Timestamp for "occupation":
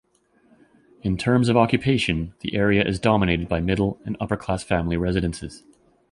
1.55-2.33